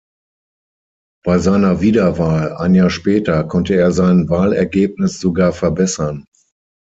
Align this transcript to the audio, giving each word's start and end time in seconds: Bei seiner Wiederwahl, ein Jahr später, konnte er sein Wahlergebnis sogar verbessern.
Bei 1.23 1.37
seiner 1.37 1.79
Wiederwahl, 1.81 2.53
ein 2.55 2.73
Jahr 2.73 2.89
später, 2.89 3.43
konnte 3.43 3.75
er 3.75 3.91
sein 3.91 4.29
Wahlergebnis 4.31 5.19
sogar 5.19 5.53
verbessern. 5.53 6.25